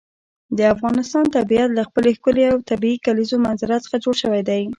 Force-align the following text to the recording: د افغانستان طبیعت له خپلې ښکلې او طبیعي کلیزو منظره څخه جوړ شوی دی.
د 0.57 0.59
افغانستان 0.73 1.25
طبیعت 1.37 1.69
له 1.73 1.83
خپلې 1.89 2.11
ښکلې 2.17 2.45
او 2.51 2.57
طبیعي 2.69 2.97
کلیزو 3.05 3.35
منظره 3.45 3.75
څخه 3.83 3.97
جوړ 4.03 4.15
شوی 4.23 4.41
دی. 4.49 4.61